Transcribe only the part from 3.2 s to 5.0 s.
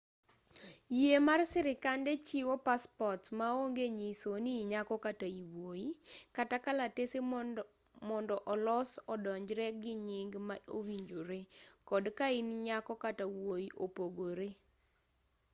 ma onge nyiso ni inyako